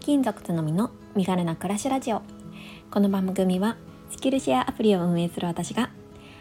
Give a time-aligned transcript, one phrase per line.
[0.00, 2.22] 転勤族のみの身軽な暮らしラジオ。
[2.90, 3.76] この番組は
[4.10, 5.90] スキルシェアアプリを運営する私が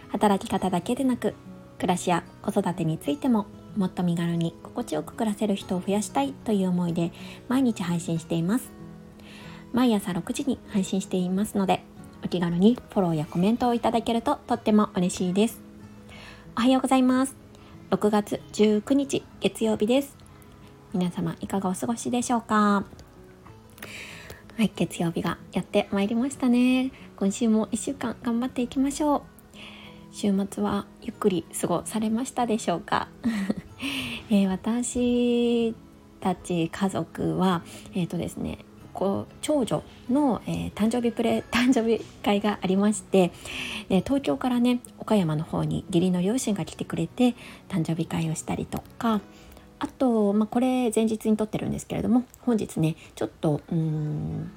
[0.08, 1.36] 働き方だけでなく
[1.78, 7.12] 暮らしや子育てについてももっと身軽に心地よく暮らせる人を増やしたいという思いで
[7.50, 8.72] 毎日配信しています。
[9.74, 11.84] 毎朝6時に配信していますので
[12.24, 15.60] お気軽にフォローやコメントをいただけるととっても嬉しいです。
[16.58, 17.36] おはようございます。
[17.92, 20.16] 6月19日月曜日です。
[20.94, 22.86] 皆様いかがお過ごしでしょうか？
[24.60, 26.92] はい月曜日がやってまいりましたね。
[27.16, 29.22] 今週も1週間頑張っていきましょう。
[30.12, 33.08] 週末はゆっくり過ごされましたでしょうか、
[34.30, 35.74] えー、私
[36.20, 37.62] たち家族は
[37.94, 38.58] えっ、ー、とですね
[38.92, 43.32] こう長女の、えー、誕生日プレ 誕生日会がありまして、
[43.88, 47.34] で東京からね岡山の方に義理の両親が来てくれて
[47.70, 49.22] 誕生日会をしたりとか
[49.80, 54.52] あと、まあ、これ前日に撮ってるんですけれども本日ねちょっとうん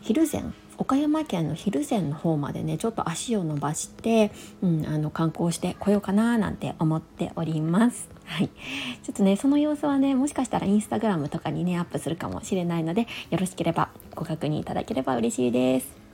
[0.00, 0.42] 昼前
[0.78, 4.30] 岡山県の蒜山の方までねちょっと足を伸ばして、
[4.62, 8.08] うん、あの観光してこようかななんて思っております。
[8.24, 16.07] はい、ちょっとねその様子はねもしかしたらインスタグラムとかにねアップするかもしれないのでよろしければご確認いただければ嬉しいです。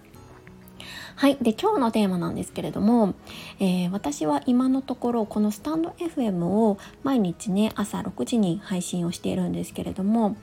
[1.16, 1.36] はい。
[1.40, 3.14] で、今日のテーマなんですけれども、
[3.60, 10.36] えー、私は今のところこのスタンド FM を毎日ね、朝6時に配信をしているんですけれども、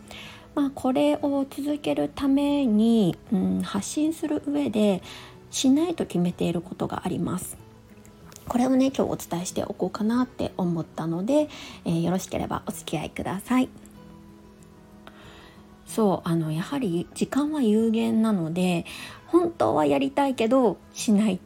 [0.55, 5.03] まあ、これを続けるために、うん、発信する上で
[5.49, 7.57] しないと決めていることがあります。
[8.47, 11.47] これをね今日お伝えしておこうかなって思ったので、
[11.85, 13.69] えー、よろしければお付き合いください。
[15.85, 18.85] そうあのやはり時間は有限なので
[19.31, 21.39] 本当はやりたいけどしない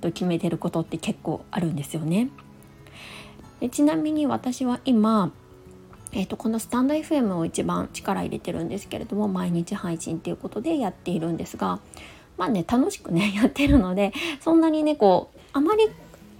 [0.00, 2.30] と決めてることって結構あるんですよね。
[3.60, 5.32] でちなみに私は今、
[6.12, 11.80] えーと、このスタンド FM を一番力入れてるんですけれども毎日配信っていうことでやっているんですが
[12.36, 15.88] まあね楽しくね やってるのでそんなにねこうあまり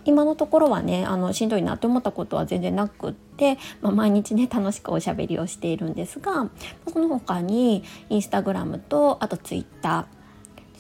[0.05, 6.49] 今のところはねあのしんどいなって思ったことは全然なくって、まあ、毎日ね楽しくおしゃべりをしているんですが
[6.91, 10.18] その他にインスタグラムとあとツイッター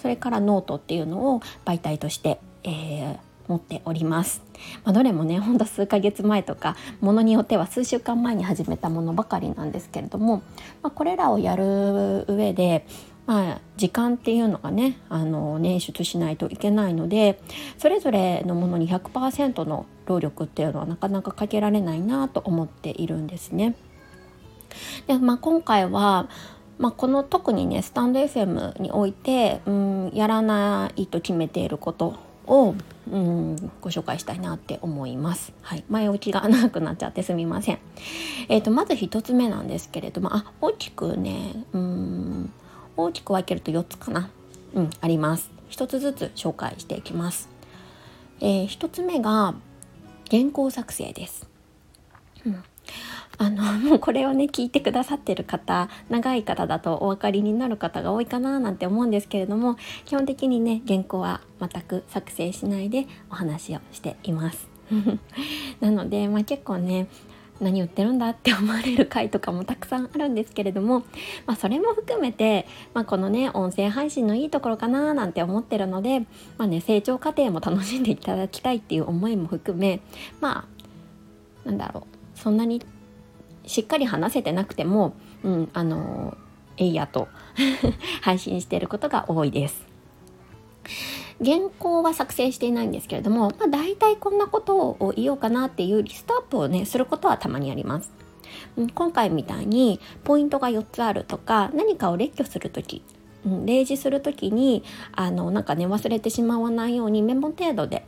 [0.01, 4.43] それからノートっていうのを媒体として、えー、持っております。
[4.85, 10.43] まあ、どれもねほんと数ヶ月前とかものによっては数週間前に始めたものばかりなんですけれども、
[10.83, 12.87] まあ、これらをやる上で
[13.29, 17.39] まあ、時間っていうのがねあの捻出しないといけないので
[17.77, 23.77] それぞれのものに100%の労力っていうのはなかなかかけられないなと思っているんですね。
[25.07, 26.29] でまあ、今回は
[26.79, 32.15] まあ、この特にねスタンド FM において、うん、やらないと決めていること
[32.47, 32.75] を、
[33.11, 35.53] うん、ご紹介したいなって思います。
[35.63, 37.79] はい、前置きが長くなっちゃってすみません。
[38.49, 42.53] えーと、まず1つ目なんですけれどもあ大きくねうん
[42.97, 44.31] 大きく分けると4つかな、
[44.75, 45.51] うん、あります。
[45.71, 47.49] 1つずつ紹介していきます。
[48.41, 49.55] えー、1つ目が
[50.31, 51.48] 原稿作成です。
[53.39, 64.69] あのもうこれをね聞いてくださってる方長い方だとお分かりになる方が多いかななんて思うんですけれども基本的にね原稿は全く作成しないでお話をしています。
[65.81, 67.09] なので、まあ、結構ね
[67.61, 71.01] 何言ってるんだって思われる回とかもたくさんあるんですけれども、
[71.45, 76.21] まあ、それも含めて、まあ、このね音声配信のいいところかななんて思ってるので、
[76.57, 80.01] まあね、成長過程も楽しんでいただきたいっていう思いも含め
[80.41, 80.67] ま
[81.65, 82.07] あなんだろ
[82.37, 82.81] うそんなに
[83.69, 85.15] しっかり話せてなくても、
[85.45, 86.37] うん、あの
[86.77, 87.29] えいやと
[88.23, 89.87] 配信していることが多いです。
[91.45, 98.11] 原稿は作成していないんですけれども、まあ、大体こんなことを言おうかなっていうリストアップをねすることはたまにあります。
[98.95, 103.03] 今回みたいにポイントが4つあるとか何かを列挙する時
[103.65, 108.07] 例示する時にあのなんかね忘れてしまわないようにメモ程度で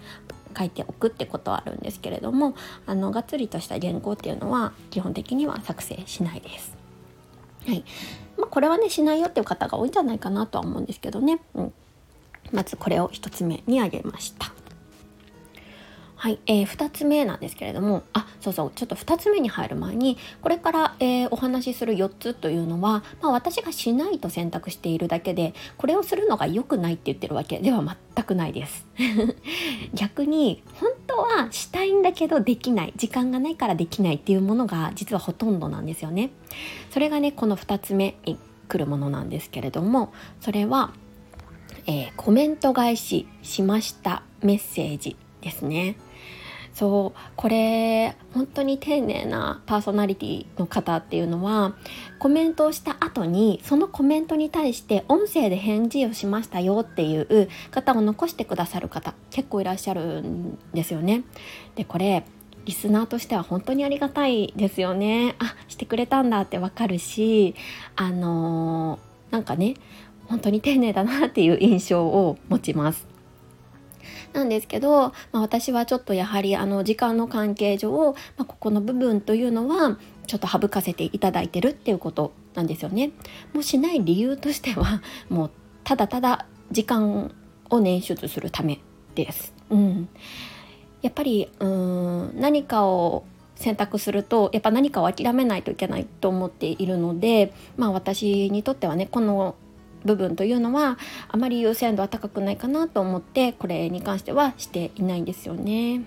[0.56, 2.54] 書いておくってことはあるんですけれども
[2.86, 6.76] あのがっつりとした原稿っていうのは基本的には作成しないです。
[7.66, 7.84] はい
[8.38, 11.72] まあ、これはねしないよっていう方が多いんじゃないかなとは思うんですけどね、うん、
[12.52, 14.52] まずこれを1つ目に挙げました。
[16.20, 27.82] はい、えー、2つ目なんですけれどもあそうそうちょっと2つ目に入る前にこれから、えー、お話しする4つというのは、まあ、私がしないと選択しているだけでこれをするのが良くないって言ってるわけでは
[28.14, 28.86] 全くないです。
[29.94, 36.32] 逆に本当はしたいんだけどできない時間がないからできないっていうものが実はほとんどなんですよね。
[36.90, 38.36] それがねこの2つ目に
[38.68, 40.12] 来るものなんですけれども
[40.42, 40.92] それは、
[41.86, 45.96] えー、コメント返ししましたメッセージですね。
[46.80, 51.74] そうこれ本当に丁寧なパーソナリティの方っていうのは
[52.18, 61.24] コメントをした後にそのコメントに対して音声で返事をしましたよっていう方を残してくださる方結構いらっしゃるんですよね。
[61.74, 62.24] でこれ
[62.64, 65.34] リスナーとしては本当にありがたいですよね。
[65.38, 67.54] あしてくれたんだってわかるし
[67.94, 69.74] あのー、なんかね
[70.28, 73.09] 本当に丁寧だなっていう印象を持ちます。
[74.32, 83.10] なんですけど、まあ、私はちょっとやはりあの時間の関係上、まあ、ここの部分というのはちょっと省かせていただいてるっていうことなんですよね。
[83.52, 85.50] もしない理由としては もう
[85.84, 87.32] ただただ時間
[87.70, 88.80] を捻出するため
[89.14, 89.52] です。
[89.70, 90.08] うん、
[91.02, 93.24] やっぱりうん何かを
[93.56, 99.54] 選択するとやっぱ何かを諦めないといけないと思っているのでまあ私にとってはねこの
[100.04, 100.98] 部分というのは
[101.28, 106.02] あまり優先度は高くないかなと思ってこれに関してはしていないんですよね。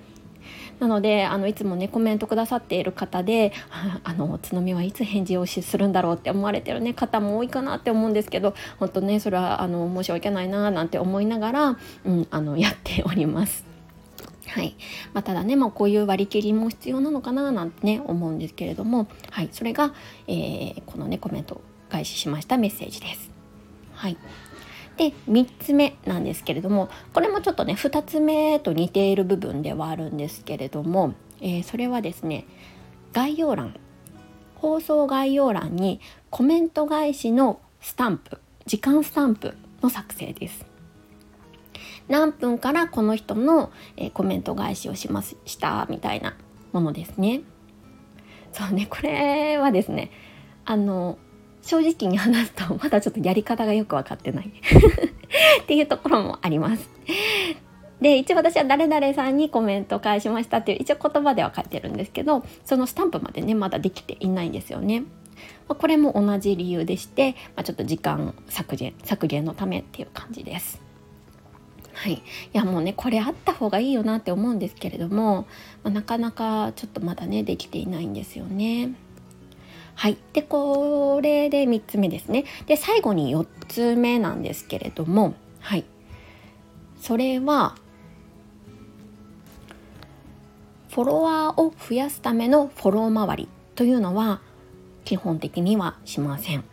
[0.79, 3.53] なのであのいつもねコメントくださっている方で
[4.03, 13.65] あの津波はいつ返事をするんだろうって思われてる、ね、方も多いかなって思うんですけど本当ねそれはあの申し訳ないななんて思いながら、うん、あのやっております。
[14.47, 14.75] はい
[15.13, 19.95] まあ、ただね、まあ、こういう割り切りも必要なのかななんてね思うんですけれども、はい、それが、
[20.27, 23.32] えー、このねコメント開始しましたメッセージです。
[24.03, 24.17] はい、
[24.97, 32.45] で3つ目なんですけれどもこれもちょっとね2つ目と似ている部分ではあるんですけれども、えー、それはですね
[33.13, 33.79] 概要欄
[34.55, 40.65] 放送概要欄にコメント返しのスタンプ時間スタンプの作成です。
[42.09, 46.35] 何分からこの人の、えー、コメント返しをしましたみたいな
[46.73, 47.41] ものですね。
[48.51, 50.11] そうねこれはですね
[50.65, 51.17] あの
[51.63, 54.51] 正直に話すとまだちょっとやり方がよく分かってない
[55.63, 56.89] っていうところもあります。
[58.01, 65.04] で一応私は誰々さんにコメント返しましたっていう一応言葉では書いてるんですけどそのスタンプまでねまだできていないんですよね。
[65.68, 70.81] まあ、これも同じ理由でして、まあ、ちょっと時間削減削減のためっていう感じです。
[71.94, 72.21] はい、い
[72.51, 75.48] やもうねこれあった方がいいよなって思うんですけれども、
[75.83, 78.95] まあ、なかなかちょっとまだねできていないんですよね。
[79.95, 80.17] はい。
[80.33, 82.45] で、これで3つ目ですね。
[82.65, 85.85] で、最後に4つ目なんですけれども、はい。
[86.99, 87.75] それは、
[90.93, 94.41] フォロワーを増やすためのフォロー周りというのは
[95.05, 96.63] 基本的にはしません。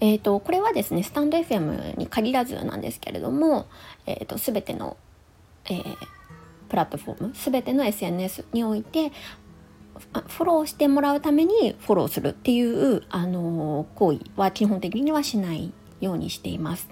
[0.00, 3.68] えーと、これはですねスタンド FM に限らずなんですけれども、
[4.06, 4.96] えーと、全ての、
[5.66, 5.96] えー、
[6.68, 9.12] プラットフォーム全ての SNS において
[10.28, 16.88] フォローしてもらうためにフォローするっていうあの行為は基本的にはしないようにしています。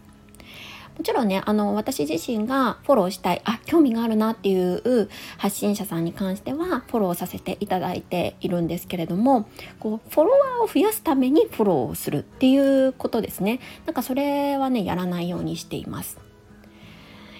[0.97, 5.09] もちろんねあの私自身がフォローしたいあ興味があるなっていう
[5.39, 9.49] 発信者さんに関してはフォローさせていただいているんですけれども
[9.81, 12.57] こうフォロワーを増やすためにフォローをするってい
[12.87, 16.19] うことですねなんかそれはねやらないようにしています。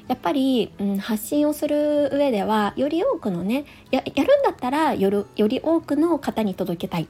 [0.09, 4.15] やっぱり、うん、発信をする上ではより多くのねやるん
[4.45, 7.09] だったらよるより多くの方に届けたい。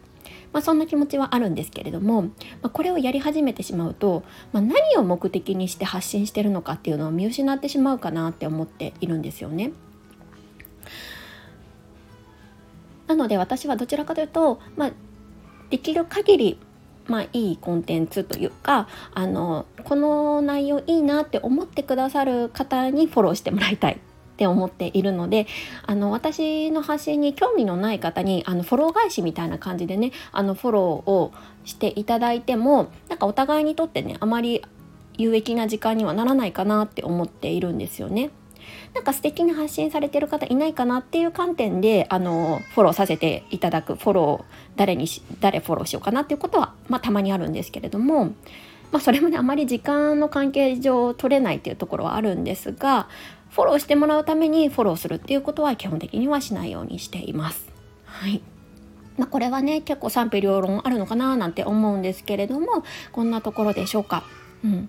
[0.52, 2.30] まあ、そんな気持ちはあるんですけれども、ま
[2.62, 9.72] あ、これをやり始めてしまうと、まあ、何を目的にして発信してるのかっていうのを見失ってしまうかなって思っているんですよね。
[13.08, 14.92] なので私はどちらかというと、まあ、
[15.70, 16.58] できる限り
[17.06, 24.00] まあ、いいコンテンツというかあのこの内容いいなって思ってくださる方にフォローしてもらいたい
[24.34, 25.46] って思っているので
[25.86, 31.32] あの私の発信に興味のない方にあのフォロー返しみたいな感じでねあのフォローを
[31.64, 34.62] していただいてもなんかお互いにとってねあまり
[35.16, 38.30] 有益な時間にはならないかなって思っているんですよね。
[38.94, 48.26] なんか素敵に発信されてる方いないかなっていう観点であのフォローさせていただくフォロー誰にし誰フォローしようかなっていうことは、まあ、たまにあるんですけれども、
[48.92, 53.08] まあ、それもねあまり時間の関係上取れないっていうところはあるんですが
[53.50, 57.68] フォローしてもらうためにフォローするっていうことは基本的にはしないようにしています。
[58.04, 58.42] はい
[59.16, 64.24] まあ、これはね結構賛否両論あるのかななんて思うんですけれどもこんなところでしょうか。
[64.64, 64.88] うん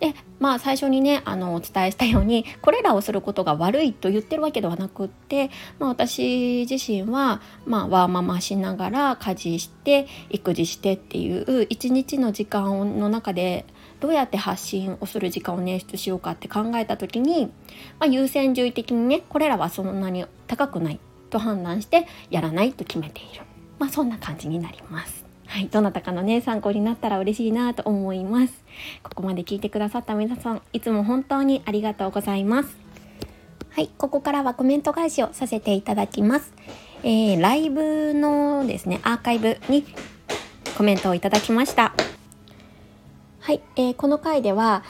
[0.00, 13.64] でまあ最初にねあのお伝えしたようにこれらをすることが悪いと言ってるわけではなくって、まあ、私自身は、まあ、ワーママしながら家事して育児してっていう一日の時間の中で
[14.00, 17.46] どうやって発信をする時間を捻出しようかって考えた時に、
[17.98, 21.00] まあ、優先順位的にねこれらはそんなに高くない
[21.30, 23.42] と判断してやらないと決めている、
[23.78, 25.25] まあ、そんな感じになります。
[25.46, 28.64] はい、どなたかのね参考になったら嬉しいなと思います。
[29.02, 32.76] ここまで聞いてくださった皆さんいつも本当にありがとうございます。
[33.70, 36.52] はい、ここからはコメント返しをさせていただきます。
[37.02, 39.84] えー、ライブのですね、アーカイブに
[40.76, 41.92] コメントをいただきました。
[43.40, 44.82] はい、えー、この回では、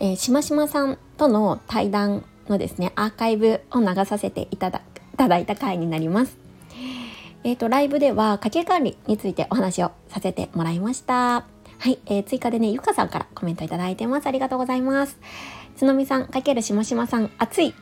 [0.00, 4.82] えー、しましまさんとの対談のですね、アーカイブを流させていただ
[5.14, 6.47] いただいた回になります。
[7.48, 11.46] えっ、ー、と、ライブでは家計管理についてお話をさせてもらいました。
[11.78, 14.26] はい、えー、追加でね、ゆかさんからコメントいただいてます。
[14.26, 15.18] ありがとうございます。
[15.74, 17.74] つのみさん、かけるしましまさん、暑い。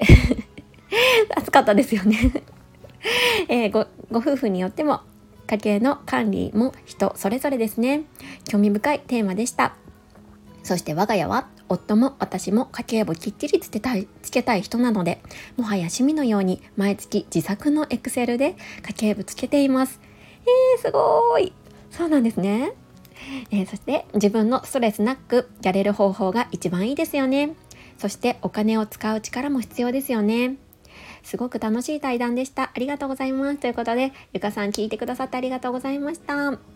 [1.34, 2.44] 暑かったですよね
[3.50, 5.00] えー、ご、ご夫婦によっても、
[5.48, 8.04] 家計の管理も人それぞれですね。
[8.48, 9.74] 興味深いテーマでした。
[10.66, 15.22] そして我が家は、夫も私も家計簿きっちりつけたい、つけたい人なので、
[15.56, 20.00] もはや趣味のように毎月自作のエクセルで家計簿つけています。
[20.42, 21.52] えー、すごい
[21.92, 22.72] そうなんですね。
[23.52, 27.54] えー、そして自分のストレスなくやれる方法が一番いいですよね。
[27.96, 30.56] そしてお金を使う力も必要ですよね。
[31.22, 32.72] すごく楽しい対談でした。
[32.74, 33.58] ありがとうございます。
[33.58, 36.75] ということで、ゆかさん聞いてくださってありがとうございました。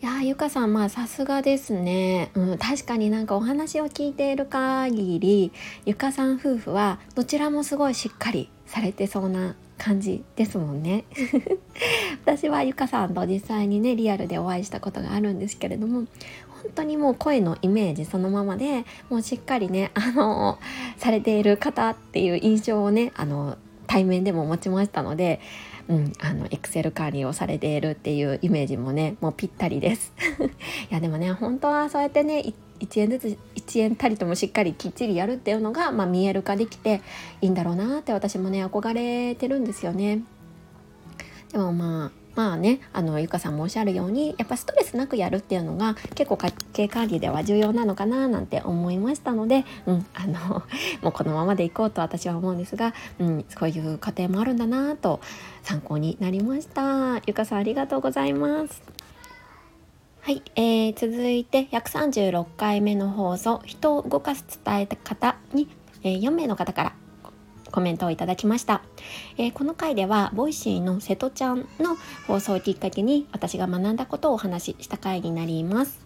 [0.00, 5.50] いやゆかさんまあさすがですね、うん、確かになんかお話を聞いている限り
[5.86, 11.04] ゆかさん夫婦はどちらもすごいしっかりされてそうな感じですもんね。
[12.24, 16.04] 私はゆかさんと実際にねリアルでお会いしたことがあるんですけれども
[16.62, 20.60] 本当にもう声のイメージそのままでもうしっかりね あの
[20.96, 25.40] されている方っていう印象をねあの対面でも持ちましたので、
[25.88, 30.12] うん、あのエクセル管理をされているっていうイメージもねもうぴったりです
[30.90, 37.00] いやでもね本当はそうやってね1円ずつ1円たりともしっかりきっちりやるっていうのが、まあ、見える化できて
[37.40, 40.22] いいんだろうなって私もね憧れてるんですよね。
[41.52, 50.62] でもまあまあねあのゆかさんもおっしゃるようにやっぱストレスなくやるっていうのが結構家計管理では重要なのかななんて思いましたので、うん、あの
[51.02, 55.18] もうこのままでいこうと私は思うんですが、うん、そういう家庭もあるんだなと
[55.64, 57.16] 参考になりました。
[57.26, 58.84] ゆかさんありがとうございます。
[60.20, 65.66] はい、えー、続いて136回目の放送「人を動かす伝え方に」
[66.04, 66.92] えー、4名の方から
[67.70, 68.82] コメントをいただきました、
[69.36, 71.96] えー、この回ではボイシーの瀬戸ちゃんの
[72.26, 76.00] 放送をきっかけに私が学んだことをお話しした回になります。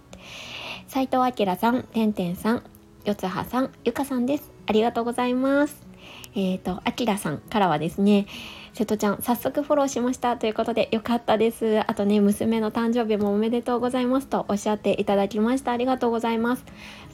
[0.88, 2.62] 斉藤明さん、てんてんさん、
[3.04, 4.50] よつはさん、ゆかさんです。
[4.66, 5.91] ありがとうございます。
[6.35, 8.27] えっ、ー、と、あきらさんからはですね、
[8.73, 11.81] 瀬戸ちゃん、早速フォローしましたということで、よかったです。
[11.81, 15.73] あとね、娘の誕生日もおめでとうございますとおっしゃっていただきました。
[15.73, 16.65] ありがとうございます。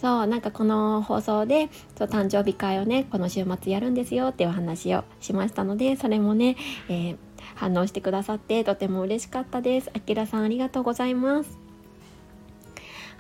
[0.00, 6.56] そう、なんかこの放送で、そう誕生日会をね、この週末やるんですよっていうお話をしましたので、それもね、
[6.88, 7.16] えー、
[7.56, 9.90] 反応してくださってとても嬉しかったです。
[9.94, 11.67] あきらさんありがとうございます。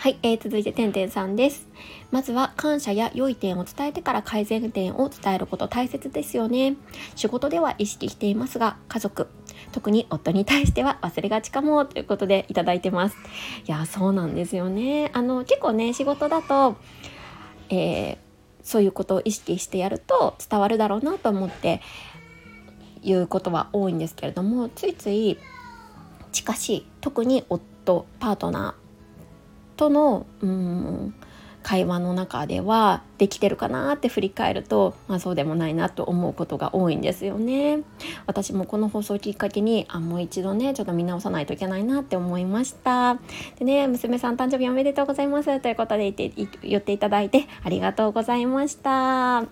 [0.00, 1.66] はい、えー、続いててんてんさんです。
[2.12, 6.76] まずは感謝や良い点を伝えてから改善点を伝えること大切ですよね。
[7.16, 9.26] 仕事では意識していますが、家族、
[9.72, 13.16] 特に夫に対しては忘れがちかもということでいただいてます。
[13.66, 15.10] いや、そうなんですよね。
[15.14, 16.76] あの、結構ね、仕事だと、
[17.68, 18.16] えー、
[18.62, 21.80] そういうことを意識してやると伝わるだろうなと思って
[23.02, 25.38] 言うことは多いんですけれども、ついつい
[26.30, 28.87] 近しい、特に夫、パートナー、
[29.78, 31.14] とのうん
[31.62, 37.80] 会話の中ではできてるかなって振り返ると、まあ、そうでもないなと思うことが多いんですよね。
[38.26, 43.18] 私もこの放送きっかけにあもう一度ねちょっと見直さないといけないなって思いました。
[43.58, 48.90] でね娘さん誕生日おめでとうございますということで言って言っていただいてありがとうございました。
[48.90, 49.44] は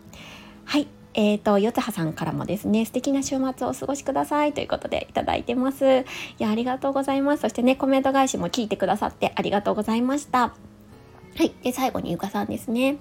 [0.78, 6.00] いえーと、よつはさんからもですね、素敵な週末をお過ごしくださいということでいただいてます。
[6.00, 6.04] い
[6.38, 7.40] や、ありがとうございます。
[7.40, 10.40] そしてね、コメント返しも聞いてくださってありがとうございました。
[10.40, 11.54] はい。
[11.62, 12.98] で、最後にゆかさんですね。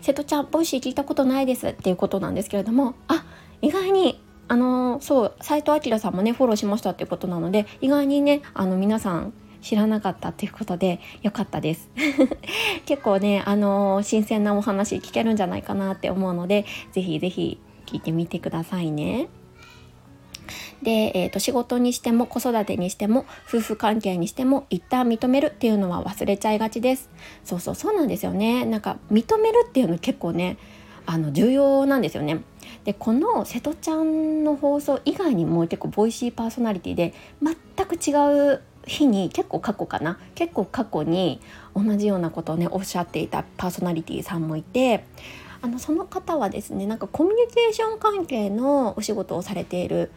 [0.00, 3.24] 瀬戸ちゃん、ボイシー聞いたことないですっていうことなんですけれども、あ、
[3.62, 9.32] 意外に、あの、そう、斎藤明さんもね、フォローしましたっていうことなので、意外にね、あの、皆さん、
[9.66, 11.90] 知らなかったっていうことでよかったです。
[12.86, 19.26] 結構ねあのー、新鮮なお話聞けるんじゃないかなって思うのでぜひぜひ聞いてみてくださいね。
[20.84, 27.10] で、えーと、仕事にしても子育てにしても夫婦関係にしても一旦認めるっていうのは忘れちゃいがちです。
[27.42, 28.64] そうそうそうなんですよね。
[28.66, 30.58] なんか認めるっていうの結構ね
[31.06, 32.38] あの重要なんですよね。
[32.84, 38.14] でこの瀬戸ちゃんの放送以外にも結構ボイシーパーソナリティで全く違
[38.52, 40.18] う日に結構過去かな。
[40.34, 41.40] 結構過去に
[41.74, 45.04] 同じようなことをねおっしゃっていたパーソナリティさんもいて
[45.60, 50.10] あのその方はですねなんかコミュニケーション関係のお仕事をされている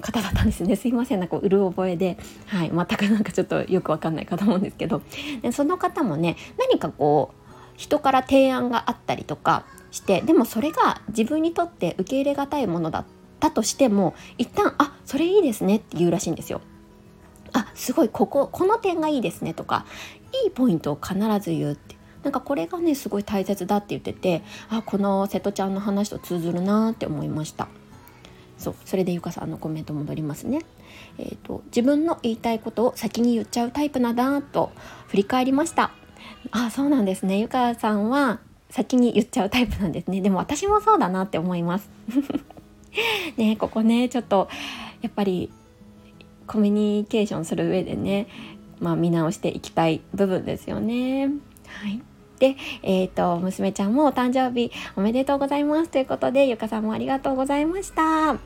[0.00, 0.74] 方だったんですね。
[0.76, 1.20] すいません。
[1.20, 5.00] なんかうる覚えで、はい、全くなんかちょっとよくわかんないかと思うんですけど。
[5.42, 13.04] でその方もね何かこう人から提案があったりとかしてでもそれが自分にとって受け入れがたいものだっ
[13.40, 16.60] たとしても一旦「あそれいいですね」って言うらしいんですよ。
[17.56, 19.86] あすごいこここの点がいいですねとか
[20.44, 21.96] いいポイントを必ず言うって。
[22.22, 27.68] なんかこれがねすごい大切だって言っててあこの瀬戸ちゃんの話と通ずるなって思いました。
[28.58, 30.60] そうそれでゆかさんのコメント戻りますね。
[31.18, 34.72] えーと、自分の言いたいことを先に言っちゃうタイプなんだと
[35.06, 35.92] 振り返りました。
[36.50, 37.38] あそうなんですね。
[37.38, 40.20] ゆかさんは先に言っちゃうタイプなんですね。
[40.20, 41.88] でも私もそうだなって思います。
[43.36, 44.48] ねここねちょっと
[45.02, 45.50] やっぱり
[46.46, 48.28] コミュニケーションする上でね、
[48.80, 51.26] まあ、見直していきたい部分ですよね。
[51.66, 52.02] はい、
[52.38, 58.02] で、えーと、娘ちゃんもお誕生日おめでとうございますということでゆかさんもありがとうございました。
[58.02, 58.38] は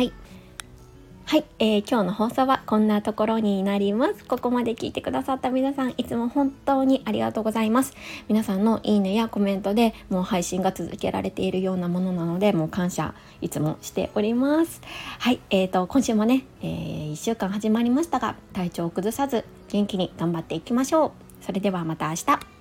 [0.00, 0.12] い
[1.32, 4.22] はい、えー、今日の放送はこんなところになります。
[4.26, 7.94] ここまで聞いてくださった皆さん、いつも本当にありがとうございます。
[8.28, 14.82] 皆さんのいいねやコメントでもう配信が続けられているようなものなので、もう感謝いつもしております。
[15.20, 21.12] はい、えーと、今週もね、えー、1週間始まりましたが、体調を崩さず元気に頑張っていきましょう。
[21.40, 22.51] それではまた明日。